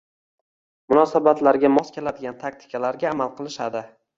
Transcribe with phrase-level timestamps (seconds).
[0.93, 3.89] munosabatlarga mos keladigan taktikalarga amal qilishadi.